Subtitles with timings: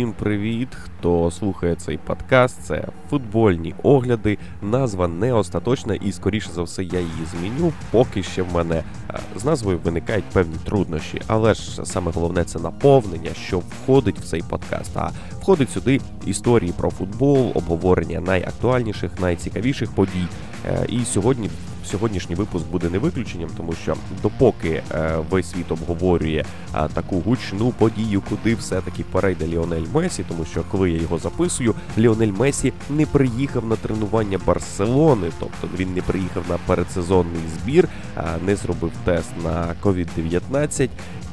[0.00, 0.68] Всім привіт!
[0.74, 2.62] Хто слухає цей подкаст?
[2.62, 4.38] Це футбольні огляди.
[4.62, 7.72] Назва не остаточна, і скоріше за все я її зміню.
[7.90, 8.74] Поки ще в мене
[9.10, 11.22] е, з назвою виникають певні труднощі.
[11.26, 14.96] Але ж саме головне це наповнення, що входить в цей подкаст.
[14.96, 20.26] А входить сюди історії про футбол, обговорення найактуальніших, найцікавіших подій.
[20.66, 21.50] Е, І сьогодні
[21.90, 26.44] сьогоднішній випуск буде не виключенням, тому що допоки е, весь світ обговорює
[26.74, 31.74] е, таку гучну подію, куди все-таки перейде Ліонель Месі, тому що коли я його записую,
[31.98, 38.24] Ліонель Месі не приїхав на тренування Барселони, тобто він не приїхав на передсезонний збір, е,
[38.46, 40.88] не зробив тест на COVID-19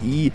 [0.06, 0.32] і.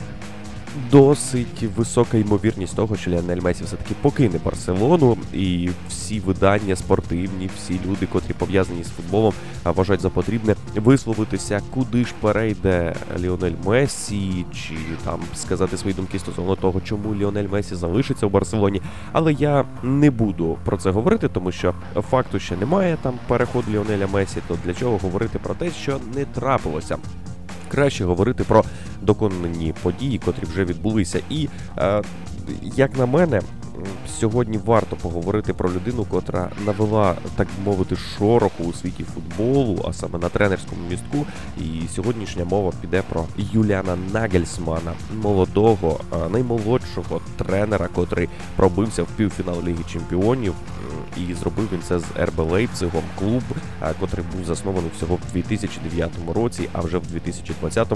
[0.91, 7.81] Досить висока ймовірність того, що Ліонель Месі все-таки покине Барселону, і всі видання спортивні, всі
[7.87, 9.35] люди, котрі пов'язані з футболом,
[9.65, 16.57] вважають за потрібне висловитися, куди ж перейде Ліонель Месі, чи там сказати свої думки стосовно
[16.57, 18.83] того, чому Ліонель Месі залишиться в Барселоні.
[19.13, 21.75] Але я не буду про це говорити, тому що
[22.11, 24.39] факту ще немає там переходу Ліонеля Месі.
[24.49, 26.97] То для чого говорити про те, що не трапилося?
[27.73, 28.65] Краще говорити про
[29.03, 31.21] доконані події, котрі вже відбулися.
[31.31, 32.03] І е,
[32.77, 33.43] як на мене,
[34.19, 39.93] сьогодні варто поговорити про людину, котра навела, так би мовити, шороху у світі футболу, а
[39.93, 41.27] саме на тренерському містку.
[41.59, 46.01] І сьогоднішня мова піде про Юліана Нагельсмана, молодого,
[46.31, 50.55] наймолодшого тренера, котрий пробився в півфінал Ліги Чемпіонів.
[51.17, 53.43] І зробив він це з РБ Лейпцигом, клуб,
[54.01, 57.89] котрий був заснований всього в 2009 році, а вже в 2020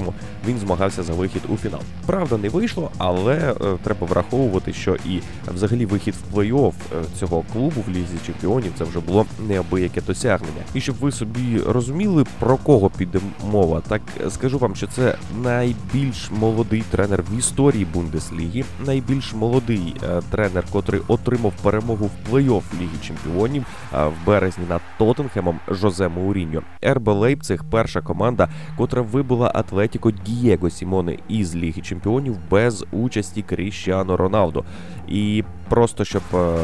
[0.47, 1.81] він змагався за вихід у фінал.
[2.07, 5.21] Правда, не вийшло, але е, треба враховувати, що і
[5.55, 10.63] взагалі вихід в плей-офф е, цього клубу в лізі чемпіонів це вже було неабияке досягнення.
[10.75, 15.17] І щоб ви собі розуміли, про кого піде мова, так е, скажу вам, що це
[15.43, 22.63] найбільш молодий тренер в історії Бундесліги, найбільш молодий е, тренер, котрий отримав перемогу в плей-офф
[22.81, 26.63] Ліги Чемпіонів в березні над Тоттенхемом Жозе Мауріньо.
[26.85, 34.17] РБ Лейпциг перша команда, котра вибила Атлетіко Дієго Сімоне із Ліги Чемпіонів без участі Кріщано
[34.17, 34.65] Роналдо.
[35.09, 36.57] І просто щоб е,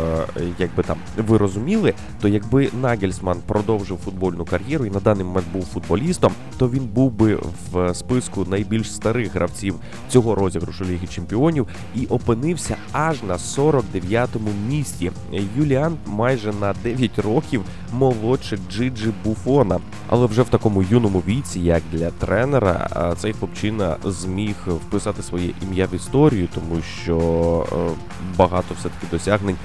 [0.59, 5.65] якби там ви розуміли, то якби Нагельсман продовжив футбольну кар'єру і на даний момент був
[5.65, 7.39] футболістом, то він був би
[7.73, 9.75] в списку найбільш старих гравців
[10.09, 15.11] цього розіграшу Ліги Чемпіонів і опинився аж на 49-му місці.
[15.57, 19.81] Юліан майже на 9 років молодше Джиджі Буфона.
[20.09, 25.87] Але вже в такому юному віці, як для тренера, цей хлопчина зміг вписати своє ім'я
[25.87, 27.17] в історію, тому що
[27.73, 27.77] е,
[28.37, 29.57] багато все-таки досягнень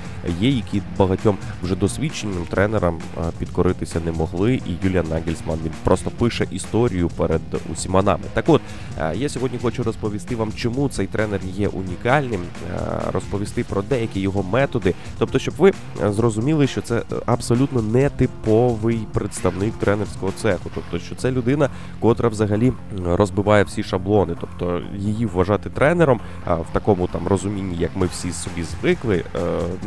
[0.42, 3.00] є, які багатьом вже досвідченим тренерам
[3.40, 4.54] підкоритися не могли.
[4.54, 7.42] І Юліан Нагельсман він просто пише історію перед
[7.74, 8.24] усіма нами.
[8.34, 8.62] Так от
[9.00, 12.80] е, я сьогодні хочу розповісти вам, чому цей тренер є унікальним, е,
[13.12, 15.74] розповісти про деякі його методи, тобто, щоб ви
[16.04, 22.74] е, зрозуміли, що це абсолютно нетиповий представник тренерського цеху, тобто, що це людина, котра взагалі
[23.06, 28.64] розбиває всі шаблони, тобто її вважати тренером в такому там розумінні, як ми всі собі
[28.64, 29.39] звикли, е,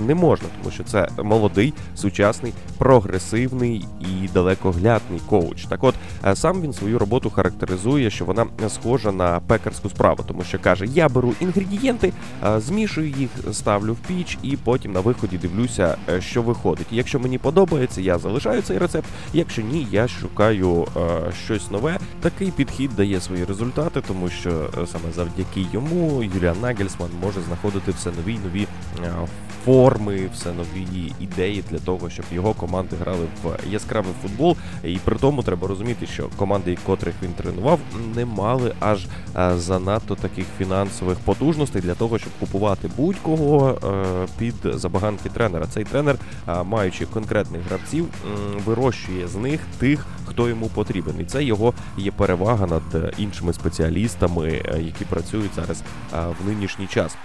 [0.07, 5.65] не можна, тому що це молодий, сучасний, прогресивний і далекоглядний коуч.
[5.65, 5.95] Так от
[6.27, 10.87] е, сам він свою роботу характеризує, що вона схожа на пекарську справу, тому що каже:
[10.87, 12.13] я беру інгредієнти,
[12.45, 16.87] е, змішую їх, ставлю в піч, і потім на виході дивлюся, е, що виходить.
[16.91, 19.09] Якщо мені подобається, я залишаю цей рецепт.
[19.33, 21.99] Якщо ні, я шукаю е, щось нове.
[22.21, 27.93] Такий підхід дає свої результати, тому що е, саме завдяки йому Юліан Нагельсман може знаходити
[27.93, 28.67] все нові й нові
[29.65, 34.57] форми, все нові ідеї для того, щоб його команди грали в яскравий футбол.
[34.85, 37.79] І при тому треба розуміти, що команди, котрих він тренував,
[38.17, 44.55] не мали аж е, занадто таких фінансових потужностей для того, щоб купувати будь-кого е, під
[44.65, 45.67] забаганки тренера.
[45.67, 46.17] Цей тренер,
[46.49, 48.09] е, маючи конкретних гравців,
[48.67, 51.21] вирощує з них тих, хто йому потрібен.
[51.21, 57.17] І це його є перевага над іншими спеціалістами, які працюють зараз в нинішній час.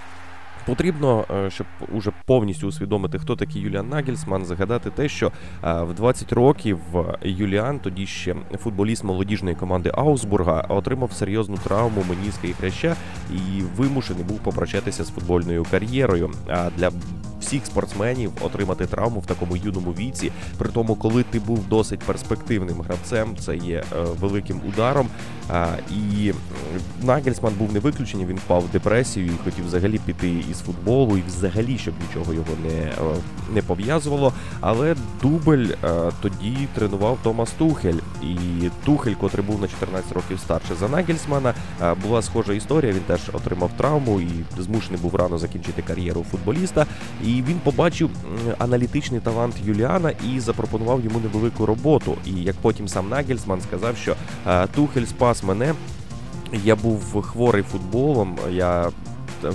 [0.65, 5.31] Потрібно, е, щоб уже повністю усвідомити, хто такий Юліан Нагельсман, згадати те, що
[5.63, 6.79] е, в 20 років
[7.21, 12.95] Юліан, тоді ще футболіст молодіжної команди Аусбурга, отримав серйозну травму меніска і хряща
[13.31, 16.31] і вимушений був попрощатися з футбольною кар'єрою.
[16.49, 16.91] А для
[17.45, 20.31] всіх спортсменів отримати травму в такому юному віці.
[20.57, 23.83] При тому, коли ти був досить перспективним гравцем, це є е,
[24.19, 25.07] великим ударом.
[25.91, 26.33] І
[27.03, 31.23] Нагельсман був не виключенням, він впав в депресію і хотів взагалі піти із футболу, і
[31.27, 32.93] взагалі, щоб нічого його не е,
[33.53, 34.33] не пов'язувало.
[34.61, 37.99] Але дубль е, тоді тренував Томас Тухель.
[38.23, 38.35] І
[38.85, 42.93] Тухель, котрий був на 14 років старше за Нагельсмана, е, була схожа історія.
[42.93, 46.85] Він теж отримав травму і змушений був рано закінчити кар'єру футболіста.
[47.23, 48.09] І він побачив
[48.57, 52.17] аналітичний талант Юліана і запропонував йому невелику роботу.
[52.25, 54.15] І як потім сам Нагельсман сказав, що
[54.75, 55.73] Тухель спас мене.
[56.63, 58.37] Я був хворий футболом.
[58.51, 58.91] Я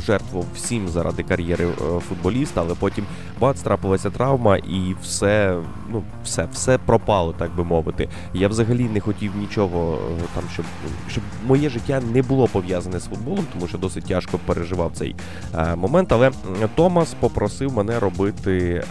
[0.06, 3.06] жертвував всім заради кар'єри е, футболіста, але потім
[3.40, 5.56] бац, трапилася травма, і все,
[5.92, 8.08] ну, все, все пропало, так би мовити.
[8.34, 10.64] Я взагалі не хотів нічого е, там, щоб
[11.08, 15.14] щоб моє життя не було пов'язане з футболом, тому що досить тяжко переживав цей
[15.54, 16.12] е, момент.
[16.12, 16.30] Але
[16.74, 18.84] Томас попросив мене робити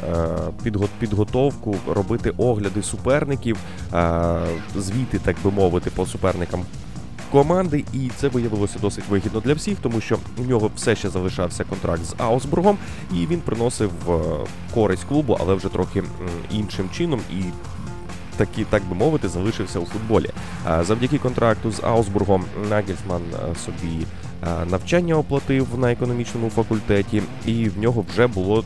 [0.70, 3.58] е, підготовку, робити огляди суперників,
[3.94, 4.40] е,
[4.76, 6.66] звіти, так би мовити, по суперникам
[7.32, 11.64] команди, і це виявилося досить вигідно для всіх, тому що у нього все ще залишався
[11.64, 12.78] контракт з Аусбургом,
[13.14, 14.20] і він приносив е,
[14.74, 16.04] користь клубу, але вже трохи
[16.52, 17.20] іншим чином.
[17.32, 17.44] і
[18.38, 20.30] Такі, так би мовити, залишився у футболі.
[20.82, 24.06] Завдяки контракту з Аусбургом Нагельсман е, собі
[24.44, 28.64] е, навчання оплатив на економічному факультеті, і в нього вже було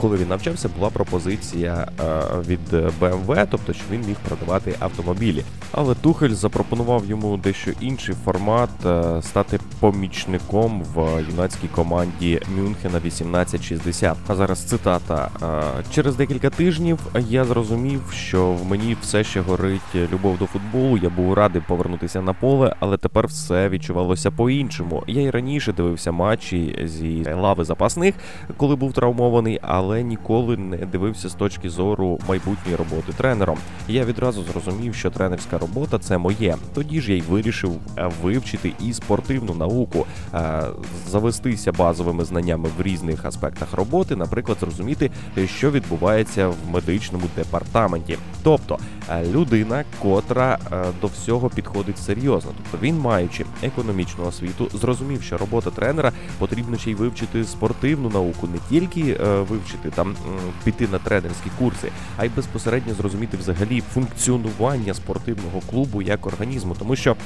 [0.00, 2.04] коли він навчався, була пропозиція е,
[2.48, 5.44] від BMW, тобто що він міг продавати автомобілі.
[5.72, 14.16] Але Тухель запропонував йому дещо інший формат е, стати помічником в юнацькій команді Мюнхена 1860.
[14.26, 16.98] А зараз цитата: «Е, через декілька тижнів
[17.28, 20.98] я зрозумів, що в мені все ще горить любов до футболу.
[20.98, 25.02] Я був радий повернутися на поле, але тепер все відчувалося по-іншому.
[25.06, 28.14] Я й раніше дивився матчі зі лави запасних,
[28.56, 33.58] коли був травмований але ніколи не дивився з точки зору майбутньої роботи тренером.
[33.88, 36.56] Я відразу зрозумів, що тренерська робота це моє.
[36.74, 40.62] Тоді ж я й вирішив е, вивчити і спортивну науку, е,
[41.08, 45.10] завестися базовими знаннями в різних аспектах роботи, наприклад, зрозуміти,
[45.46, 48.18] що відбувається в медичному департаменті.
[48.42, 50.58] Тобто е, людина, котра
[51.00, 56.90] до всього підходить серйозно, тобто він, маючи економічну освіту, зрозумів, що робота тренера потрібно ще
[56.90, 60.16] й вивчити спортивну науку, не тільки вивчити там
[60.64, 66.96] піти на тренерські курси, а й безпосередньо зрозуміти взагалі функціонування спортивного клубу як організму, тому
[66.96, 67.16] що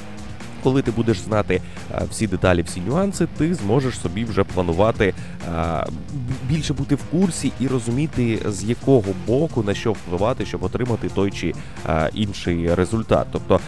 [0.63, 1.61] коли ти будеш знати
[1.91, 5.13] е, всі деталі, всі нюанси, ти зможеш собі вже планувати
[5.47, 5.85] е,
[6.49, 11.31] більше бути в курсі і розуміти, з якого боку на що впливати, щоб отримати той
[11.31, 11.53] чи
[11.89, 13.27] е, інший результат.
[13.31, 13.59] Тобто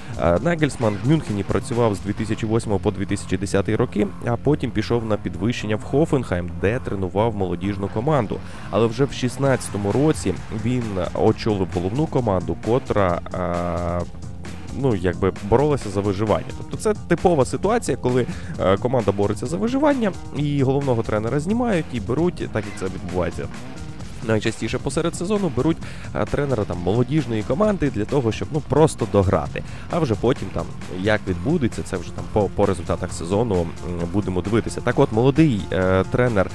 [0.41, 5.83] Нагельсман в Мюнхені працював з 2008 по 2010 роки, а потім пішов на підвищення в
[5.83, 8.37] Хофенхайм, де тренував молодіжну команду.
[8.69, 10.33] Але вже в 2016 році
[10.65, 10.83] він
[11.13, 13.21] очолив головну команду, котра
[14.79, 16.51] ну якби боролася за виживання.
[16.57, 18.25] Тобто це типова ситуація, коли
[18.59, 23.47] е, команда бореться за виживання, і головного тренера знімають і беруть, так як це відбувається.
[24.27, 25.77] Найчастіше посеред сезону беруть
[26.15, 29.63] е, тренера там молодіжної команди для того, щоб ну просто дограти.
[29.91, 30.65] А вже потім там
[30.99, 33.67] як відбудеться, це вже там по по результатах сезону
[34.13, 34.81] будемо дивитися.
[34.81, 36.51] Так, от молодий е, тренер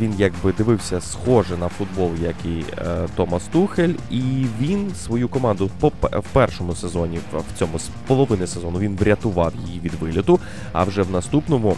[0.00, 5.70] він якби дивився схоже на футбол, як і е, Томас Тухель, і він свою команду
[6.12, 10.40] в першому сезоні, в цьому з половини сезону, він врятував її від виліту.
[10.72, 11.76] А вже в наступному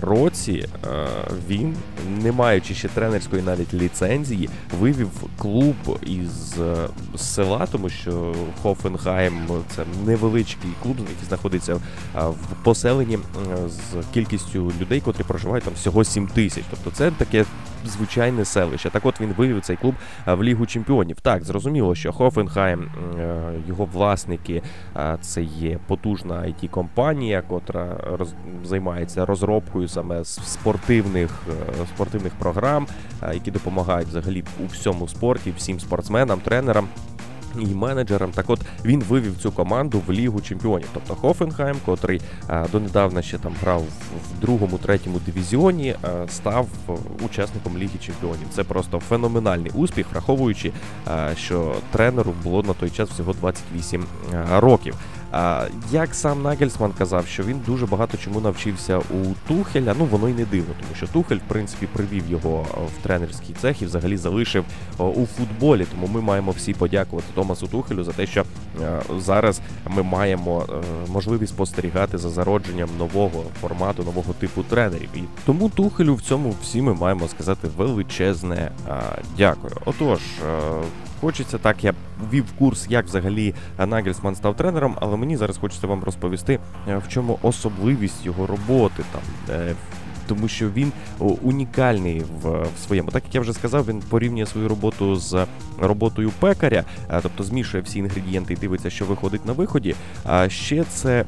[0.00, 0.52] році
[0.84, 1.06] е,
[1.48, 1.76] він,
[2.22, 4.48] не маючи ще тренерської навіть ліцензії,
[4.80, 6.54] вивів клуб із
[7.16, 11.74] села, тому що Хофенхайм це невеличкий клуб, який знаходиться
[12.14, 13.18] в поселенні
[13.68, 16.64] з кількістю людей, котрі проживають там всього 7 тисяч.
[16.70, 17.44] Тобто це це таке
[17.84, 18.90] звичайне селище.
[18.90, 19.94] Так от він вивів цей клуб
[20.26, 21.20] в Лігу Чемпіонів.
[21.20, 24.62] Так, зрозуміло, що Хофенхайм, е, його власники,
[25.20, 28.34] це є потужна it компанія котра роз...
[28.64, 32.86] займається розробкою саме спортивних е, спортивних програм,
[33.32, 36.88] які допомагають взагалі у всьому спорті, всім спортсменам, тренерам
[37.60, 38.30] і менеджером.
[38.30, 40.88] Так от він вивів цю команду в Лігу Чемпіонів.
[40.94, 42.20] Тобто Хофенхайм, котрий
[42.50, 45.96] е, донедавна ще там грав в другому, третьому дивізіоні, е,
[46.28, 46.66] став
[47.24, 48.46] учасником Ліги Чемпіонів.
[48.50, 50.72] Це просто феноменальний успіх, враховуючи,
[51.08, 54.04] е, що тренеру було на той час всього 28
[54.50, 54.94] років.
[55.90, 59.94] Як сам Нагельсман казав, що він дуже багато чому навчився у Тухеля.
[59.98, 62.66] Ну воно й не дивно, тому що Тухель, в принципі, привів його
[62.98, 64.64] в тренерський цех і взагалі залишив
[64.98, 65.86] у футболі.
[65.90, 68.44] Тому ми маємо всі подякувати Томасу Тухелю за те, що
[69.18, 70.66] зараз ми маємо
[71.08, 75.08] можливість спостерігати за зародженням нового формату, нового типу тренерів.
[75.14, 78.70] І тому Тухелю в цьому всі ми маємо сказати величезне
[79.36, 79.72] дякую.
[79.84, 80.20] Отож.
[81.20, 81.58] Хочеться.
[81.58, 81.94] Так, я
[82.30, 83.54] ввів курс, як взагалі
[83.86, 89.22] Нагельсман став тренером, але мені зараз хочеться вам розповісти, в чому особливість його роботи там
[90.26, 90.92] тому що він
[91.42, 93.10] унікальний в, в своєму.
[93.10, 95.46] Так як я вже сказав, він порівнює свою роботу з
[95.80, 96.84] роботою пекаря,
[97.22, 99.94] тобто змішує всі інгредієнти і дивиться, що виходить на виході.
[100.24, 101.24] А ще це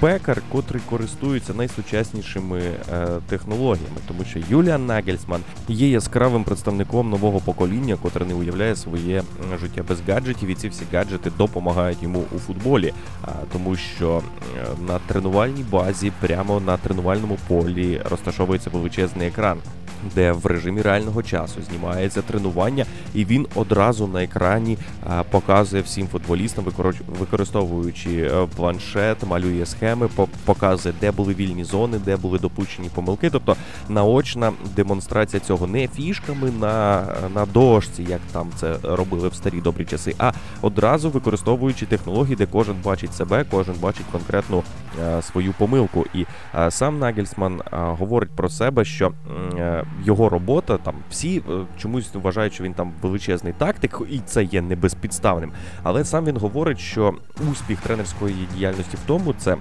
[0.00, 2.60] пекар, котрий користується найсучаснішими
[2.92, 9.22] е, технологіями, тому що Юліан Нагельсман є яскравим представником нового покоління, котре не уявляє своє
[9.60, 12.92] життя без гаджетів, і ці всі гаджети допомагають йому у футболі,
[13.52, 14.22] тому що
[14.88, 19.58] на тренувальній базі, прямо на тренувальному полі розташовані розташовується величезний екран,
[20.14, 24.78] де в режимі реального часу знімається тренування, і він одразу на екрані
[25.30, 26.64] показує всім футболістам,
[27.18, 30.08] використовуючи е, планшет, малює схеми,
[30.44, 33.30] показує, де були вільні зони, де були допущені помилки.
[33.30, 33.56] Тобто
[33.88, 39.84] наочна демонстрація цього не фішками на на дошці, як там це робили в старі добрі
[39.84, 40.32] часи, а
[40.62, 44.62] одразу використовуючи технології, де кожен бачить себе, кожен бачить конкретну е,
[45.22, 46.06] свою помилку.
[46.14, 49.12] І е, сам Нагельсман говорить про себе, що
[50.04, 51.42] його робота там всі е,
[51.78, 55.52] чомусь вважають, що він там величезний тактик, і це є не безпідставним.
[55.82, 57.14] Але сам він говорить, що
[57.50, 59.56] успіх тренерської діяльності в тому це.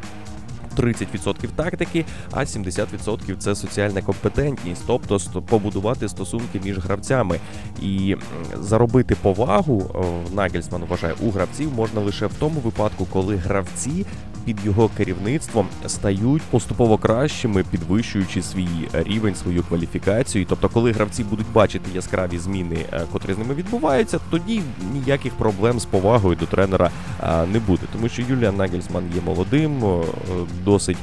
[0.78, 7.40] 30% тактики, а 70% це соціальна компетентність, тобто побудувати стосунки між гравцями
[7.82, 8.16] і
[8.62, 14.06] заробити повагу Нагельсман вважає у гравців можна лише в тому випадку, коли гравці
[14.50, 20.46] під його керівництвом стають поступово кращими, підвищуючи свій рівень, свою кваліфікацію.
[20.50, 24.62] Тобто, коли гравці будуть бачити яскраві зміни, е, котрі з ними відбуваються, тоді
[24.94, 26.90] ніяких проблем з повагою до тренера
[27.24, 29.84] е, не буде, тому що Юліан Нагельсман є молодим,
[30.66, 30.98] досить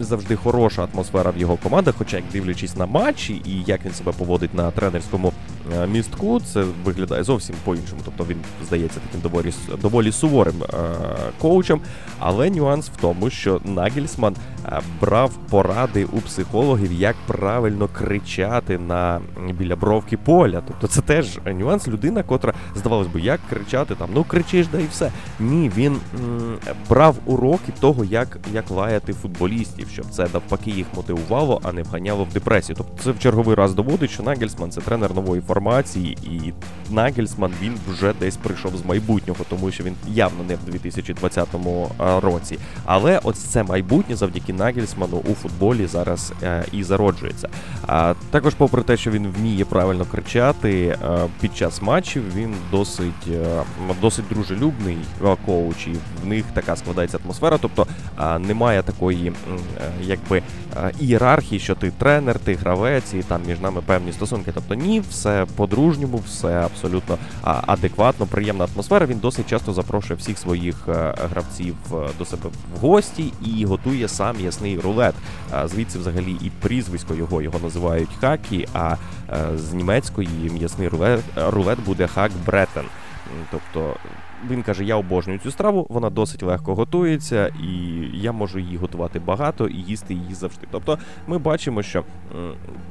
[0.00, 1.94] завжди хороша атмосфера в його командах.
[1.98, 5.32] Хоча, як дивлячись на матчі і як він себе поводить на тренерському е,
[5.88, 8.00] містку, це виглядає зовсім по-іншому.
[8.04, 9.52] Тобто він здається таким доволі
[9.82, 10.54] доволі суворим
[11.38, 11.80] коучем.
[12.18, 14.36] Але нюанс в тому, що Нагельсман
[15.00, 19.20] брав поради у психологів, як правильно кричати на
[19.58, 20.62] біля бровки поля.
[20.66, 24.86] Тобто, це теж нюанс людина, котра здавалось би, як кричати там, ну кричиш, да і
[24.90, 25.10] все.
[25.40, 26.56] Ні, він м
[26.88, 32.24] брав уроки того, як як лаяти футболістів, щоб це навпаки їх мотивувало, а не вганяло
[32.24, 32.76] в депресію.
[32.78, 36.52] Тобто це в черговий раз доводить, що Нагельсман це тренер нової формації, і
[36.90, 41.48] Нагельсман він вже десь прийшов з майбутнього, тому що він явно не в 2020
[41.98, 42.58] році.
[42.84, 47.48] Але ось це майбутнє завдяки Нагельсману у футболі зараз е, і зароджується.
[47.86, 50.96] А також, попри те, що він вміє правильно кричати е,
[51.40, 53.62] під час матчів, він досить е,
[54.00, 55.92] досить дружелюбний е, коуч, і
[56.24, 57.58] в них така складається атмосфера.
[57.58, 57.86] Тобто
[58.20, 59.32] е, немає такої, е,
[60.02, 60.42] якби
[61.00, 64.50] ієрархії, що ти тренер, ти гравець, і там між нами певні стосунки.
[64.54, 69.06] Тобто, ні, все по-дружньому, все абсолютно адекватно, приємна атмосфера.
[69.06, 70.88] Він досить часто запрошує всіх своїх
[71.30, 71.76] гравців
[72.18, 75.14] до себе в гості і готує сам ясний рулет.
[75.64, 78.68] Звідси, взагалі, і прізвисько його його називають хакі.
[78.74, 78.96] А
[79.54, 82.84] з німецької м'ясний рулет рулет буде хак бретен.
[83.50, 83.94] Тобто
[84.50, 89.18] він каже: я обожнюю цю страву, вона досить легко готується, і я можу її готувати
[89.18, 90.66] багато і їсти її завжди.
[90.70, 92.04] Тобто, ми бачимо, що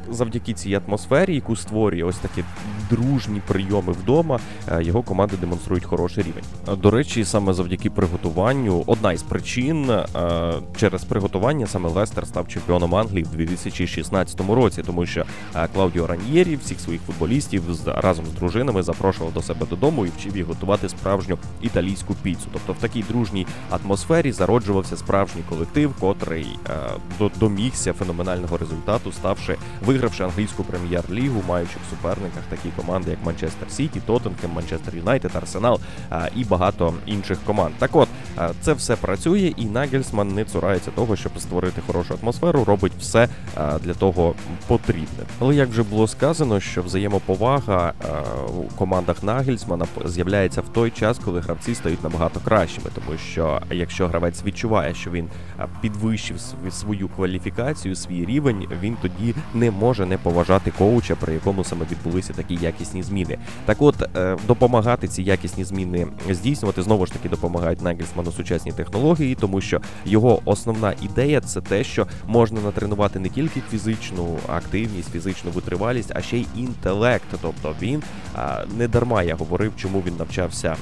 [0.10, 2.44] завдяки цій атмосфері, яку створює ось такі
[2.90, 6.44] дружні прийоми вдома, е, його команди демонструють хороший рівень.
[6.82, 10.06] До речі, саме завдяки приготуванню, одна із причин е,
[10.78, 15.26] через приготування саме Лестер став чемпіоном Англії в 2016 році, тому що
[15.56, 20.38] е, Клаудіо Раньєрі всіх своїх футболістів разом з дружинами запрошував до себе додому і вчив
[20.38, 22.48] їх готувати справжню італійську піцу.
[22.54, 26.60] Тобто в такій дружній атмосфері зароджувався справжній колектив, котрий
[27.20, 29.56] е, домігся феноменального результату, ставши
[29.86, 35.80] вигравши англійську прем'єр-лігу, маючи в суперниках такі команди, як Манчестер Сіті, Тоттенхем, Манчестер Юнайтед, Арсенал
[36.12, 37.74] е, і багато інших команд.
[37.80, 38.08] Так, от
[38.62, 43.30] це все працює, і Нагельсман не цурається того, щоб створити хорошу атмосферу, робить все
[43.84, 44.34] для того
[44.68, 45.24] потрібне.
[45.40, 47.94] Але як вже було сказано, що взаємоповага
[48.58, 54.08] у командах Нагельсмана з'являється в той час, коли гравці стають набагато кращими, тому що якщо
[54.08, 55.30] гравець відчуває, що він
[55.82, 56.42] підвищив
[56.72, 62.34] свою кваліфікацію, свій рівень, він тоді не може не поважати коуча, при якому саме відбулися
[62.34, 63.38] такі якісні зміни.
[63.66, 68.72] Так, от е, допомагати ці якісні зміни здійснювати знову ж таки допомагають Нагельсману максимально сучасні
[68.72, 75.12] технології, тому що його основна ідея це те, що можна натренувати не тільки фізичну активність,
[75.12, 77.26] фізичну витривалість, а ще й інтелект.
[77.42, 78.04] Тобто він
[78.78, 80.76] не дарма я говорив, чому він навчався,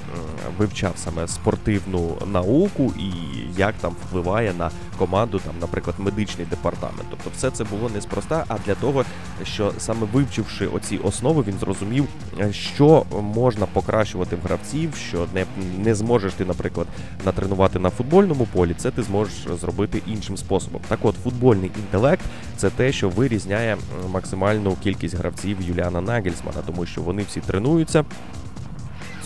[0.58, 3.12] вивчав саме спортивну науку і
[3.58, 7.06] як там впливає на команду, там, наприклад, медичний департамент.
[7.10, 9.06] Тобто, все це було неспроста, а для того,
[9.44, 12.08] що саме вивчивши оці основи, він зрозумів,
[12.40, 15.46] е, що можна покращувати в гравців, що не,
[15.78, 16.88] не зможеш ти, наприклад,
[17.26, 20.82] натренувати на футбольному полі, це ти зможеш зробити іншим способом.
[20.88, 22.26] Так от, футбольний інтелект
[22.58, 23.78] це те, що вирізняє
[24.10, 28.06] максимальну кількість гравців Юліана Нагельсмана, тому що вони всі тренуються.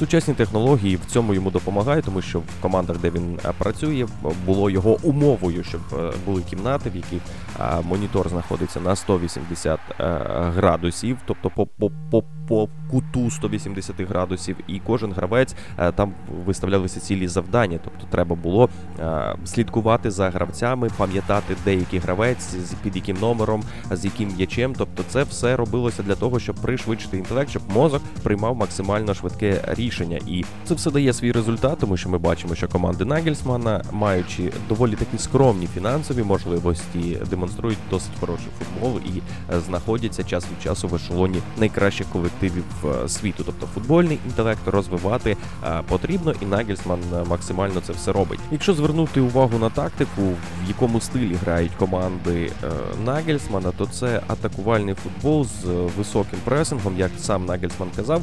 [0.01, 4.08] Сучасні технології в цьому йому допомагають, тому що в командах, де він е, працює,
[4.46, 7.22] було його умовою, щоб е, були кімнати, в яких
[7.60, 10.03] е, монітор знаходиться на 180 е,
[10.55, 16.13] градусів, тобто по, по, по, по куту 180 градусів, і кожен гравець е, там
[16.45, 17.79] виставлялися цілі завдання.
[17.83, 18.69] Тобто треба було
[19.00, 24.74] е, слідкувати за гравцями, пам'ятати, де гравець, з під яким номером, з яким м'ячем.
[24.77, 30.19] Тобто, це все робилося для того, щоб пришвидшити інтелект, щоб мозок приймав максимально швидке рішення.
[30.27, 34.95] І це все дає свій результат, тому що ми бачимо, що команди Нагельсмана, маючи доволі
[34.95, 39.21] такі скромні фінансові можливості, демонструють досить хороший футбол і
[39.53, 42.63] е, знаходяться час від часу в ешелоні найкращих колективів
[43.07, 43.43] світу.
[43.45, 48.39] Тобто футбольний інтелект розвивати е, потрібно, і Нагельсман е, максимально це все робить.
[48.51, 50.21] Якщо звернути увагу на тактику,
[50.65, 52.67] в якому стилі грають команди е,
[53.05, 58.21] Нагельсмана, то це атакувальний футбол з е, високим пресингом, як сам Нагельсман казав.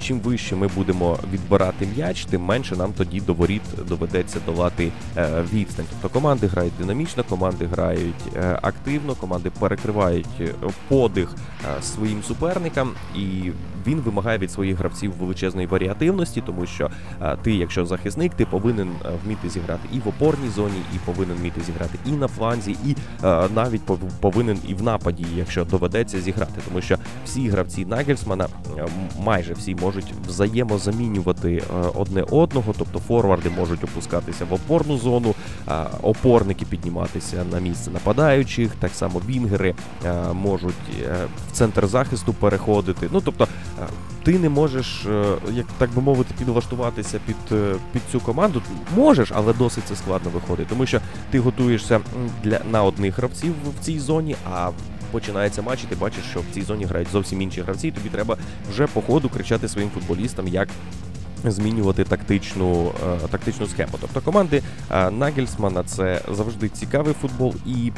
[0.00, 5.44] Чим вище ми будемо відбирати м'яч, тим менше нам тоді до воріт доведеться долати е,
[5.52, 5.86] відстань.
[5.90, 10.54] Тобто команди грають динамічно, команди грають е, активно, команди перекривають е,
[10.88, 11.34] подих
[11.78, 13.52] е, своїм суперникам, і
[13.88, 16.90] він вимагає від своїх гравців величезної варіативності, тому що
[17.22, 21.36] е, ти, якщо захисник, ти повинен е, вміти зіграти і в опорній зоні, і повинен
[21.36, 23.82] вміти зіграти і на фланзі, і е, навіть
[24.20, 28.48] повинен і в нападі, якщо доведеться зіграти, тому що всі гравці Нагельсмана
[29.20, 31.62] майже всі можуть взаємозамінювати
[31.94, 35.34] одне одного, тобто форварди можуть опускатися в опорну зону,
[36.02, 39.74] опорники підніматися на місце нападаючих, так само вінгери
[40.32, 40.74] можуть
[41.48, 43.08] в центр захисту переходити.
[43.12, 43.48] Ну тобто
[44.22, 48.62] ти не можеш, е, як так би мовити, підлаштуватися під, е, під цю команду.
[48.96, 52.00] Можеш, але досить це складно виходить, тому що ти готуєшся
[52.44, 54.70] для на одних гравців в цій зоні, а
[55.12, 57.88] починається матч, і ти бачиш, що в цій зоні грають зовсім інші гравці.
[57.88, 58.36] і Тобі треба
[58.70, 60.68] вже по ходу кричати своїм футболістам, як
[61.44, 62.92] змінювати тактичну,
[63.24, 63.92] е, тактичну схему.
[64.00, 64.62] Тобто команди
[65.10, 67.92] Нагельсмана це завжди цікавий футбол і.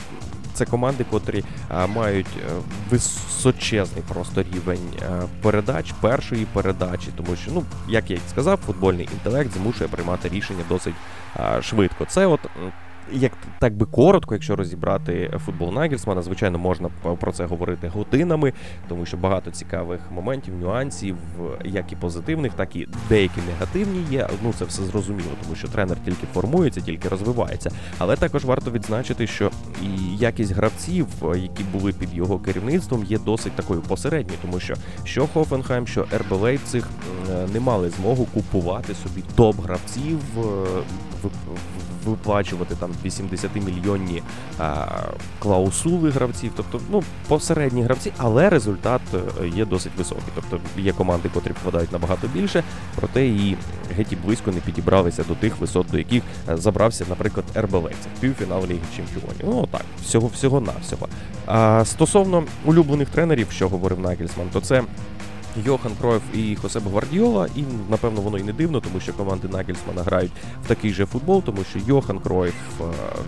[0.60, 2.50] Це команди, котрі е, мають е,
[2.90, 9.08] височезний просто рівень е, передач, першої передачі, тому що, ну як я й сказав, футбольний
[9.12, 10.94] інтелект змушує приймати рішення досить
[11.60, 12.04] швидко.
[12.04, 12.40] Це от
[13.12, 16.88] як так би коротко, якщо розібрати футбол Нагельсмана, звичайно, можна
[17.20, 18.52] про це говорити годинами,
[18.88, 21.16] тому що багато цікавих моментів, нюансів,
[21.64, 24.28] як і позитивних, так і деякі негативні є.
[24.44, 27.70] Ну це все зрозуміло, тому що тренер тільки формується, тільки розвивається.
[27.98, 29.50] Але також варто відзначити, що
[29.82, 35.26] і якість гравців, які були під його керівництвом, є досить такою посередньою, тому що що
[35.26, 36.84] Хофенхайм, що РБ Лейпциг
[37.52, 40.40] не мали змогу купувати собі топ-гравців, е,
[41.22, 41.56] вип-
[42.04, 44.22] виплачувати там 80 мільйонні
[44.58, 44.86] а,
[45.38, 50.24] клаусули гравців, тобто ну посередні гравці, але результат е, є досить високий.
[50.34, 52.64] Тобто є команди, котрі вкладають набагато більше,
[52.96, 53.56] проте і
[53.96, 58.10] геть і близько не підібралися до тих висот, до яких е, забрався, наприклад, РБ Лейпциг,
[58.20, 59.44] півфінал Ліги Чемпіонів.
[59.44, 61.08] Ну так, всього всього навсього.
[61.46, 64.82] А стосовно улюблених тренерів, що говорив Нагельсман, то це.
[65.56, 70.02] Йохан Кройф і Хосеб Гвардіола, і напевно воно і не дивно, тому що команди Нагельсмана
[70.02, 70.32] грають
[70.64, 72.84] в такий же футбол, тому що Йохан Кройф е,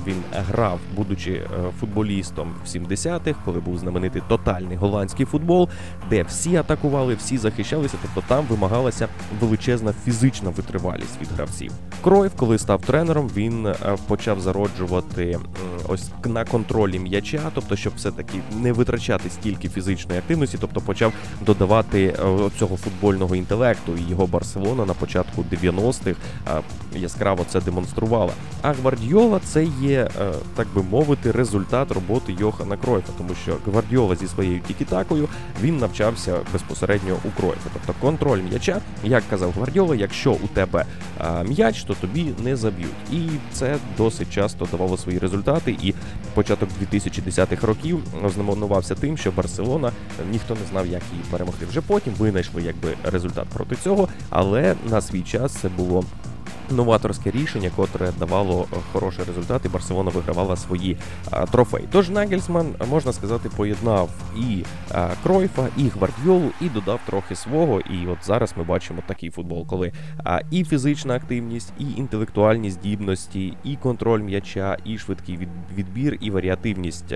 [0.07, 1.49] він грав, будучи е,
[1.81, 5.69] футболістом в 70-х, коли був знаменитий тотальний голландський футбол,
[6.11, 9.09] де всі атакували, всі захищалися, тобто там вимагалася
[9.41, 11.73] величезна фізична витривалість від гравців.
[12.03, 13.75] Кройф, коли став тренером, він е,
[14.09, 15.39] почав зароджувати
[15.89, 21.13] ось на контролі м'яча, тобто, щоб все-таки не витрачати стільки фізичної активності, тобто почав
[21.47, 23.93] додавати е, цього футбольного інтелекту.
[23.97, 26.61] І його Барселона на початку 90-х е,
[26.99, 28.33] яскраво це демонструвала.
[28.63, 34.17] А Гвардіола це є, е, так би мовити, результат роботи Йохана Кройфа, тому що Гвардіола
[34.17, 35.29] зі своєю тікітакою
[35.63, 37.71] він навчався безпосередньо у Кройфа.
[37.73, 40.85] Тобто контроль м'яча, як казав Гвардіола, якщо у тебе
[41.45, 43.13] м'яч, то тобі не заб'ють.
[43.13, 45.77] І це досить часто давало свої результати.
[45.83, 45.95] І
[46.35, 49.93] початок 2010-х років ознаменувався тим, що Барселона
[50.31, 51.67] ніхто не знав, як її перемогти.
[51.67, 56.05] Вже потім винайшли якби результат проти цього, але на свій час це було
[56.73, 60.97] новаторське рішення, котре давало е, хороший результат, і Барселона вигравала свої
[61.31, 61.89] а, трофеї.
[61.93, 64.65] Тож Нагельсман, можна сказати, поєднав і
[65.23, 67.81] Кройфа, і Гвардіолу, і додав трохи свого.
[67.81, 69.93] І от зараз ми бачимо такий футбол, коли
[70.51, 77.15] і фізична активність, і інтелектуальні здібності, і контроль м'яча, і швидкий від, відбір, і варіативність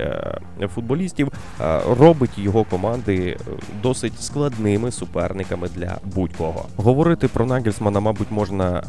[0.74, 1.32] футболістів
[1.88, 6.64] робить його команди е, досить складними суперниками для будь-кого.
[6.76, 8.82] Говорити про Нагельсмана, мабуть, можна.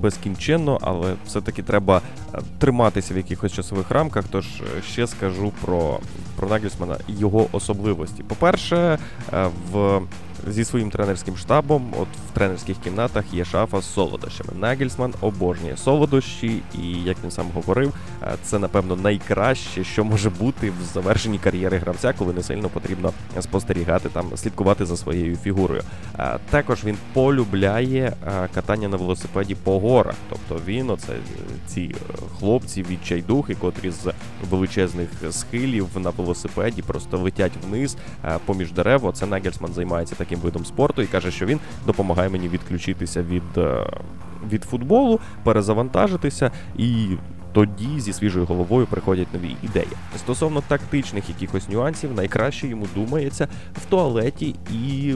[0.00, 2.02] Безкінченно, але все-таки треба
[2.34, 4.24] е, триматися в якихось часових рамках.
[4.30, 5.98] Тож е, ще скажу про,
[6.36, 8.22] про Нагельсмана і його особливості.
[8.22, 8.98] По-перше,
[9.32, 10.00] е, в
[10.48, 14.50] зі своїм тренерським штабом, от в тренерських кімнатах є шафа з солодощами.
[14.60, 17.92] Нагельсман обожнює солодощі, і як він сам говорив,
[18.42, 24.08] це напевно найкраще, що може бути в завершенні кар'єри гравця, коли не сильно потрібно спостерігати
[24.08, 25.82] там, слідкувати за своєю фігурою.
[26.50, 28.12] Також він полюбляє
[28.54, 30.14] катання на велосипеді по горах.
[30.28, 31.12] Тобто він, оце
[31.66, 34.12] ці е, хлопці відчайдухи, котрі з
[34.50, 37.96] величезних схилів на велосипеді просто летять вниз
[38.44, 39.10] поміж дерев.
[39.14, 43.42] Це Нагельсман займається таким таким видом спорту і каже, що він допомагає мені відключитися від,
[43.56, 43.86] е,
[44.52, 47.06] від футболу, перезавантажитися і.
[47.52, 49.88] Тоді зі свіжою головою приходять нові ідеї.
[50.18, 53.48] Стосовно тактичних якихось нюансів, найкраще йому думається
[53.82, 55.14] в туалеті і е,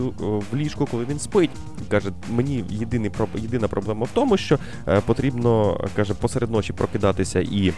[0.52, 1.50] в ліжку, коли він спить.
[1.88, 7.72] Каже, мені єдиний єдина проблема в тому, що е, потрібно каже посеред ночі прокидатися і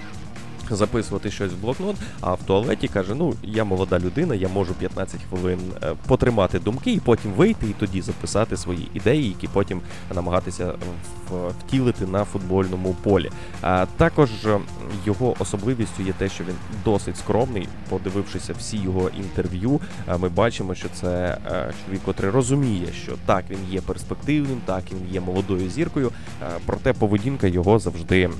[0.70, 5.20] записувати щось в блокнот, а в туалеті каже: Ну, я молода людина, я можу 15
[5.30, 9.80] хвилин е, потримати думки і потім вийти і тоді записати свої ідеї, які потім
[10.14, 10.74] намагатися
[11.60, 13.30] втілити на футбольному полі.
[13.62, 14.58] А також е,
[15.06, 17.68] його особливістю є те, що він досить скромний.
[17.88, 19.80] Подивившися всі його інтерв'ю,
[20.18, 25.14] ми бачимо, що це е, чоловік, котрий розуміє, що так він є перспективним, так він
[25.14, 26.12] є молодою зіркою.
[26.66, 28.30] Проте поведінка його завжди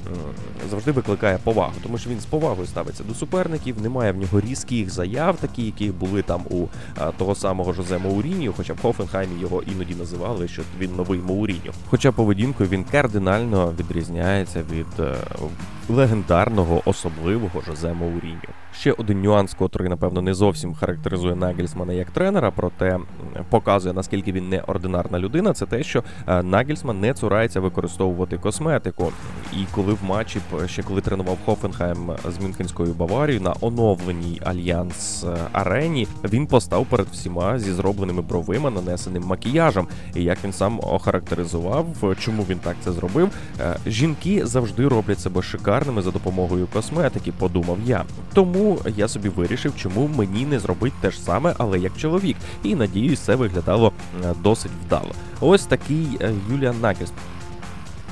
[0.71, 3.83] завжди викликає повагу, тому що він з повагою ставиться до суперників.
[3.83, 6.67] Немає в нього різких заяв, такі, які були там у
[7.19, 11.73] того самого Жозе Мауріньо, хоча в Хофенхаймі його іноді називали, що він новий Мауріньо.
[11.91, 15.15] Хоча поведінкою він кардинально відрізняється від е,
[15.89, 18.49] легендарного особливого Жозе Мауріньо.
[18.81, 22.99] Ще один нюанс, котрий, напевно, не зовсім характеризує Нагельсмана як тренера, проте
[23.51, 25.53] показує наскільки він неординарна людина.
[25.53, 29.13] Це те, що е, Нагельсман не цурається використовувати косметику.
[29.53, 35.37] І коли в матчі ще коли тренував Хофенхайм з Мюнхенською Баварією на оновленій альянс е,
[35.53, 39.87] арені, він постав перед всіма зі зробленими бровима, нанесеним макіяжем.
[40.15, 41.87] І як він сам охарактеризував,
[42.19, 45.43] чому він так це зробив, е, жінки завжди роблять себе
[45.77, 47.33] шикарними за допомогою косметики.
[47.33, 48.05] Подумав я.
[48.35, 52.37] Тому я собі вирішив, чому мені не зробити те ж саме, але як чоловік.
[52.63, 53.93] І надіюсь, це виглядало
[54.25, 55.11] е, досить вдало.
[55.41, 57.13] Ось такий е, Юліан Нагельс.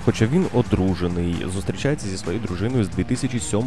[0.04, 3.60] Хоча він одружений, зустрічається зі своєю дружиною з 2007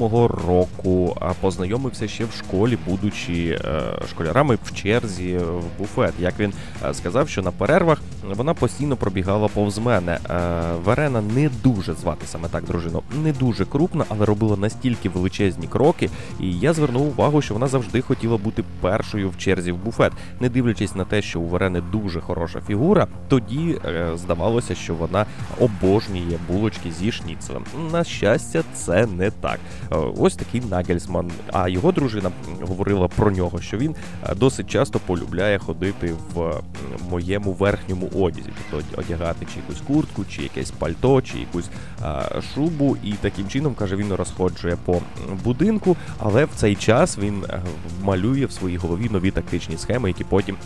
[0.48, 6.14] року, а познайомився ще в школі, будучи е, школярами в черзі в буфет.
[6.20, 6.54] Як він
[6.86, 8.02] е, сказав, що на перервах
[8.36, 10.20] вона постійно пробігала повз мене.
[10.30, 15.68] Е, Верена не дуже звати саме так дружину, не дуже крупна, але робила настільки величезні
[15.68, 16.10] кроки.
[16.40, 20.50] І я звернув увагу, що вона завжди хотіла бути першою в черзі в буфет, не
[20.50, 23.08] дивлячись на те, що у Верени дуже хороша фігура.
[23.28, 23.80] Тоді
[24.16, 25.26] здавалося, що вона
[25.60, 27.66] обожнює є булочки зі шніцелем.
[27.92, 29.60] На щастя, це не так.
[29.92, 31.32] Е, ось такий Нагельсман.
[31.52, 36.62] А його дружина говорила про нього, що він е, досить часто полюбляє ходити в
[37.10, 41.70] моєму верхньому одязі, тобто одягати чи якусь куртку, чи якесь пальто, чи якусь
[42.02, 42.98] а, шубу.
[43.04, 45.02] І таким чином каже, він розходжує по
[45.44, 47.62] будинку, але в цей час він е,
[48.04, 50.58] малює в своїй голові нові тактичні схеми, які потім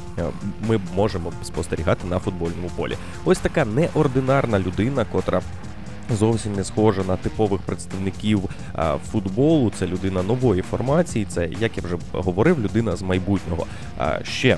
[0.67, 2.97] ми можемо спостерігати на футбольному полі.
[3.25, 5.41] Ось така неординарна людина, котра
[6.19, 8.41] Зовсім не схожа на типових представників
[9.11, 9.71] футболу.
[9.79, 11.25] Це людина нової формації.
[11.29, 13.65] Це як я вже говорив, людина з майбутнього.
[14.23, 14.57] Ще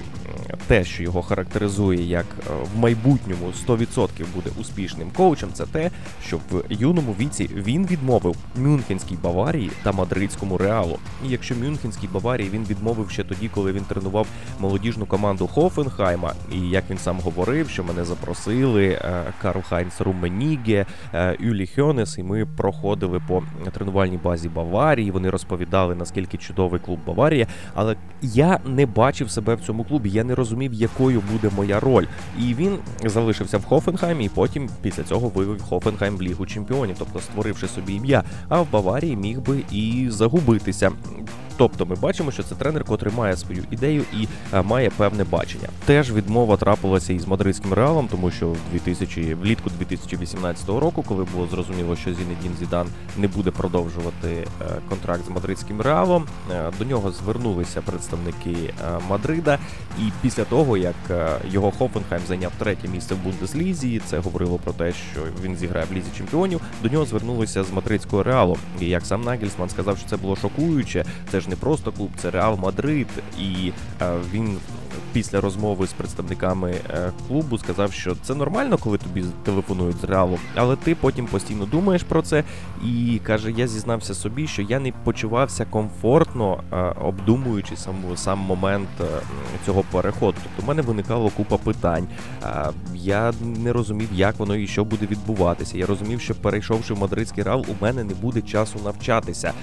[0.67, 5.91] те, що його характеризує як е, в майбутньому 100% буде успішним коучем, це те,
[6.25, 10.99] що в юному віці він відмовив Мюнхенській Баварії та мадридському реалу.
[11.25, 14.27] І якщо Мюнхенській Баварії він відмовив ще тоді, коли він тренував
[14.59, 20.85] молодіжну команду Хофенхайма, і як він сам говорив, що мене запросили е, Карл Хайнц Руменіге,
[21.13, 25.11] е, Юлі Хьонес, і ми проходили по тренувальній базі Баварії.
[25.11, 30.09] Вони розповідали наскільки чудовий клуб Баварія, але я не бачив себе в цьому клубі.
[30.09, 32.05] Я не розумів, якою буде моя роль.
[32.39, 37.19] І він залишився в Хофенхаймі, і потім після цього вивів Хофенхайм в Лігу Чемпіонів, тобто
[37.19, 38.23] створивши собі ім'я.
[38.49, 40.91] А в Баварії міг би і загубитися.
[41.57, 45.67] Тобто ми бачимо, що це тренер, котрий має свою ідею і е, має певне бачення.
[45.85, 51.47] Теж відмова трапилася із мадридським реалом, тому що в 2000, влітку 2018 року, коли було
[51.47, 52.87] зрозуміло, що Зінедін Зідан
[53.17, 58.73] не буде продовжувати е, контракт з мадридським реалом, е, до нього звернулися представники
[59.09, 59.59] Мадрида.
[59.99, 60.95] І після того, як
[61.51, 65.93] його Хофенхайм зайняв третє місце в Бундеслізі, це говорило про те, що він зіграє в
[65.93, 66.61] лізі чемпіонів.
[66.83, 68.57] До нього звернулися з мадридського реалу.
[68.79, 71.05] І як сам Нагельсман сказав, що це було шокуюче.
[71.31, 73.07] Це ж не просто клуб, це Реал Мадрид.
[73.39, 74.57] І е, він
[75.13, 80.39] після розмови з представниками е, клубу сказав, що це нормально, коли тобі телефонують з реалу,
[80.55, 82.43] але ти потім постійно думаєш про це.
[82.85, 88.89] І каже: я зізнався собі, що я не почувався комфортно, е, обдумуючи сам, сам момент
[89.01, 89.03] е,
[89.65, 90.37] цього переходу.
[90.43, 92.07] Тобто, в мене виникало купа питань.
[92.95, 95.77] Я не розумів, як воно і що буде відбуватися.
[95.77, 99.53] Я розумів, що перейшовши в мадридський реал, у мене не буде часу навчатися.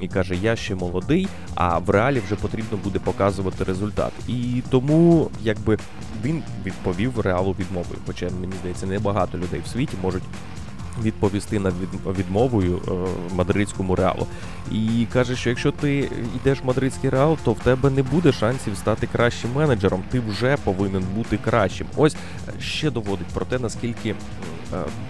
[0.00, 4.12] І каже, я ще молодий, а в реалі вже потрібно буде показувати результат.
[4.28, 4.99] І тому,
[5.42, 5.78] якби
[6.24, 7.98] він відповів реалу відмовою.
[8.06, 10.22] Хоча мені здається, небагато людей в світі можуть.
[11.02, 11.74] Відповісти над
[12.18, 12.90] відмовою е,
[13.34, 14.26] мадридському реалу,
[14.70, 16.10] і каже, що якщо ти
[16.40, 20.02] йдеш в мадридський реал, то в тебе не буде шансів стати кращим менеджером.
[20.10, 21.86] Ти вже повинен бути кращим.
[21.96, 22.14] Ось
[22.48, 24.14] е, ще доводить про те, наскільки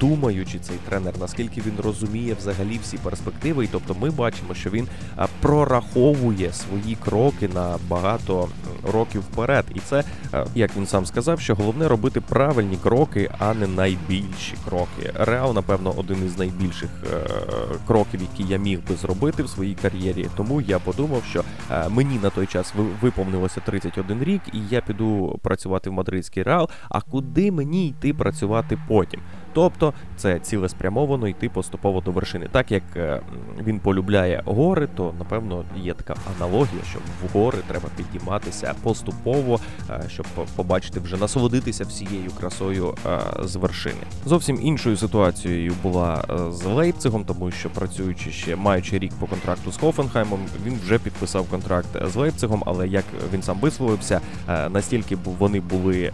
[0.00, 3.64] думаючи цей тренер, наскільки він розуміє взагалі всі перспективи.
[3.64, 8.48] І тобто ми бачимо, що він е, прораховує свої кроки на багато
[8.92, 9.64] років вперед.
[9.74, 14.54] І це, е, як він сам сказав, що головне робити правильні кроки, а не найбільші
[14.68, 15.12] кроки.
[15.14, 17.28] Реал, напевно, один із найбільших е,
[17.86, 20.26] кроків, які я міг би зробити в своїй кар'єрі.
[20.36, 24.80] Тому я подумав, що е, мені на той час ви- виповнилося 31 рік, і я
[24.80, 26.68] піду працювати в мадридський реал.
[26.88, 29.20] А куди мені йти працювати потім?
[29.52, 32.48] Тобто це цілеспрямовано йти поступово до вершини.
[32.52, 33.20] Так як е,
[33.62, 39.60] він полюбляє гори, то напевно є така аналогія, що в гори треба підійматися поступово,
[39.90, 44.00] е, щоб побачити вже насолодитися всією красою е, з вершини.
[44.24, 49.76] Зовсім іншою ситуацією була з Лейпцигом, тому що працюючи ще маючи рік по контракту з
[49.76, 56.12] Хофенхаймом, він вже підписав контракт з Лейпцигом, але як він сам висловився, настільки вони були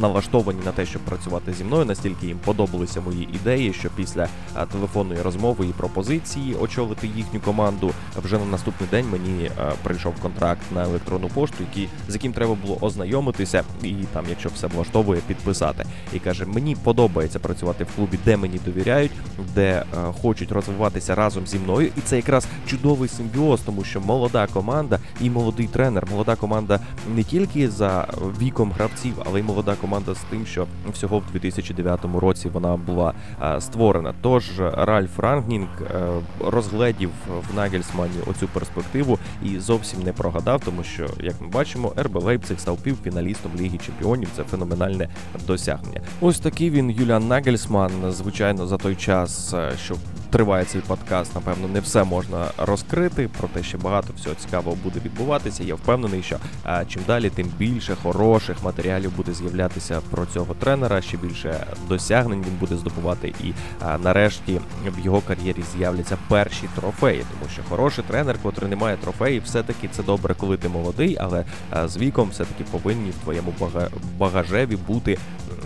[0.00, 4.66] налаштовані на те, щоб працювати зі мною, настільки їм подобалися мої ідеї, що після е,
[4.72, 7.90] телефонної розмови і пропозиції очолити їхню команду
[8.22, 12.54] вже на наступний день мені е, прийшов контракт на електронну пошту, який з яким треба
[12.54, 15.84] було ознайомитися, і там, якщо все влаштовує, підписати.
[16.12, 19.12] І каже: мені подобається працювати в клубі, де мені довіряють,
[19.54, 19.84] де е,
[20.22, 21.90] хочуть розвиватися разом зі мною.
[21.96, 26.06] І це якраз чудовий симбіоз, тому що молода команда і молодий тренер.
[26.10, 26.80] Молода команда
[27.14, 28.08] не тільки за
[28.40, 33.12] віком гравців, але й молода команда з тим, що всього в 2009 році вона була
[33.42, 34.14] е, створена.
[34.20, 36.08] Тож Ральф Рангнінг е,
[36.46, 37.10] розгледів
[37.50, 42.58] в Нагельсмані оцю перспективу і зовсім не прогадав, тому що, як ми бачимо, РБ Лейпциг
[42.60, 44.28] став півфіналістом Ліги Чемпіонів.
[44.36, 45.08] Це феноменальне
[45.46, 46.00] досягнення.
[46.20, 47.90] Ось такий він Юліан Нагельсман.
[48.08, 49.94] Звичайно, за той час, е, що
[50.30, 53.28] триває цей подкаст, напевно, не все можна розкрити.
[53.38, 55.64] Проте ще багато всього цікавого буде відбуватися.
[55.64, 61.02] Я впевнений, що е, чим далі, тим більше хороших матеріалів буде з'являтися про цього тренера.
[61.02, 64.60] Ще більше досягнень він буде здобувати, і е, нарешті
[64.98, 69.88] в його кар'єрі з'являться перші трофеї, тому що хороший тренер, котрий не має трофеїв, все-таки
[69.88, 71.44] це добре, коли ти молодий, але
[71.76, 75.18] е, з віком все-таки повинні в твоєму бага- багажеві бути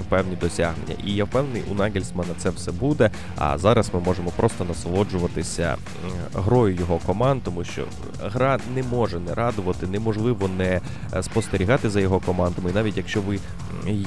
[0.08, 0.94] певні досягнення.
[1.04, 3.10] І я впевнений, у Нагельсмана це все буде.
[3.38, 5.76] А зараз ми можемо просто насолоджуватися
[6.34, 7.84] грою його команд, тому що
[8.22, 10.80] гра не може не радувати, неможливо не
[11.14, 12.70] е, спостерігати за його командами.
[12.70, 13.38] І навіть якщо ви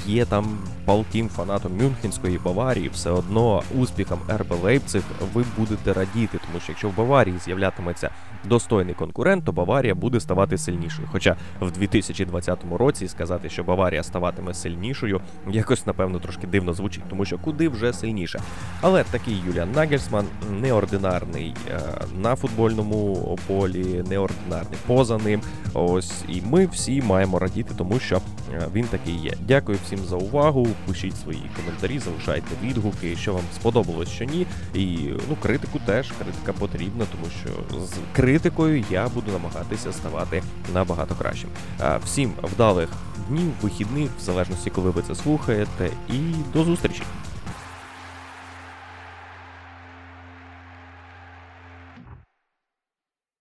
[0.05, 5.01] є там палким фанатом Мюнхенської Баварії, все одно успіхам РБ Лейпциг
[5.33, 8.10] ви будете радіти, тому що якщо в Баварії з'являтиметься
[8.45, 11.07] достойний конкурент, то Баварія буде ставати сильнішою.
[11.12, 17.25] Хоча в 2020 році сказати, що Баварія ставатиме сильнішою, якось напевно трошки дивно звучить, тому
[17.25, 18.41] що куди вже сильніше.
[18.81, 21.80] Але такий Юліан Нагельсман неординарний е,
[22.21, 25.41] на футбольному полі, неординарний поза ним.
[25.73, 28.21] Ось і ми всі маємо радіти, тому що
[28.54, 29.34] е, він такий є.
[29.47, 30.67] Дякую всім за увагу.
[30.88, 34.45] Пишіть свої коментарі, залишайте відгуки, що вам сподобалось, що ні.
[34.73, 34.97] І
[35.30, 41.50] ну критику теж критика потрібна, тому що з критикою я буду намагатися ставати набагато кращим.
[41.82, 42.89] Е, Всім вдалих
[43.30, 46.19] днів, вихідних, в залежності, коли ви це слухаєте, і
[46.54, 47.04] до зустрічі.